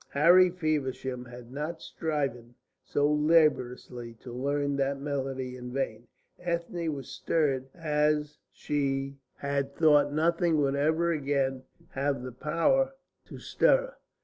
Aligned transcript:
Harry 0.13 0.49
Feversham 0.49 1.25
had 1.25 1.51
not 1.51 1.79
striven 1.79 2.55
so 2.83 3.07
laboriously 3.07 4.15
to 4.15 4.33
learn 4.33 4.75
that 4.75 4.99
melody 4.99 5.55
in 5.55 5.71
vain. 5.71 6.07
Ethne 6.39 6.91
was 6.91 7.07
stirred 7.07 7.67
as 7.75 8.39
she 8.51 9.19
had 9.35 9.75
thought 9.75 10.11
nothing 10.11 10.57
would 10.59 10.73
ever 10.73 11.11
again 11.11 11.61
have 11.89 12.23
the 12.23 12.31
power 12.31 12.93
to 13.27 13.37
stir 13.37 13.77
her. 13.77 13.93